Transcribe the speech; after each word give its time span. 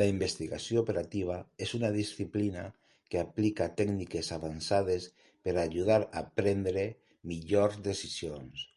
La 0.00 0.06
investigació 0.12 0.80
operativa 0.86 1.36
és 1.66 1.74
una 1.78 1.90
disciplina 1.96 2.64
que 3.14 3.20
aplica 3.20 3.68
tècniques 3.82 4.32
avançades 4.38 5.08
per 5.48 5.56
ajudar 5.66 6.00
a 6.22 6.24
prendre 6.42 6.84
millors 7.36 7.80
decisions. 7.88 8.68